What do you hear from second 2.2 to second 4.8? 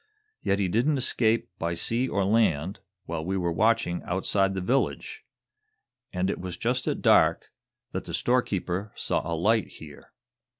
land, while we were watching outside the